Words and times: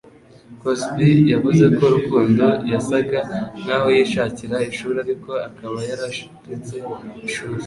Cosby 0.61 1.09
yavuze 1.33 1.65
ko 1.77 1.85
Rukundo 1.95 2.45
yasaga 2.71 3.19
nkaho 3.61 3.87
yishakira 3.97 4.57
ishuri 4.71 4.97
ariko 5.05 5.31
akaba 5.47 5.77
yararetse 5.89 6.75
ishuri 7.27 7.55